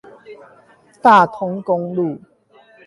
[0.99, 2.19] 大通公路